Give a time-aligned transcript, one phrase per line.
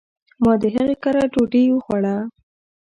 [0.43, 2.15] ما د هغي کره ډوډي وخوړه